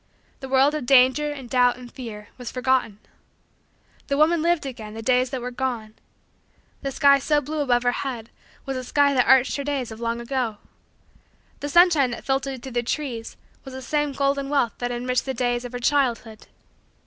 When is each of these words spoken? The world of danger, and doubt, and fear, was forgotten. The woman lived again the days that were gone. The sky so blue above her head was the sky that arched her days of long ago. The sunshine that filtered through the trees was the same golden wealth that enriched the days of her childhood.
The 0.39 0.49
world 0.49 0.73
of 0.73 0.87
danger, 0.87 1.31
and 1.31 1.47
doubt, 1.47 1.77
and 1.77 1.91
fear, 1.91 2.29
was 2.35 2.51
forgotten. 2.51 2.97
The 4.07 4.17
woman 4.17 4.41
lived 4.41 4.65
again 4.65 4.95
the 4.95 5.03
days 5.03 5.29
that 5.29 5.41
were 5.41 5.51
gone. 5.51 5.93
The 6.81 6.91
sky 6.91 7.19
so 7.19 7.39
blue 7.39 7.59
above 7.59 7.83
her 7.83 7.91
head 7.91 8.31
was 8.65 8.75
the 8.77 8.83
sky 8.83 9.13
that 9.13 9.27
arched 9.27 9.57
her 9.57 9.63
days 9.63 9.91
of 9.91 9.99
long 9.99 10.19
ago. 10.19 10.57
The 11.59 11.69
sunshine 11.69 12.09
that 12.09 12.25
filtered 12.25 12.63
through 12.63 12.71
the 12.71 12.81
trees 12.81 13.37
was 13.63 13.75
the 13.75 13.81
same 13.83 14.11
golden 14.11 14.49
wealth 14.49 14.73
that 14.79 14.91
enriched 14.91 15.25
the 15.25 15.35
days 15.35 15.65
of 15.65 15.71
her 15.71 15.77
childhood. 15.79 16.47